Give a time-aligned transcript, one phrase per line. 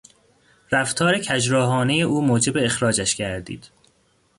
[0.71, 3.69] رفتار کژراهانهی او موجب اخراجش گردید.